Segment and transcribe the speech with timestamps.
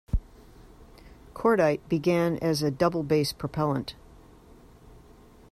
[1.35, 3.93] Cordite began as a "double-base" propellant.